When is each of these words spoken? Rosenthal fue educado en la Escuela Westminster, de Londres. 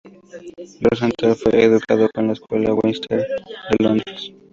Rosenthal 0.81 1.35
fue 1.35 1.63
educado 1.63 2.09
en 2.15 2.25
la 2.25 2.33
Escuela 2.33 2.73
Westminster, 2.73 3.19
de 3.19 3.83
Londres. 3.83 4.33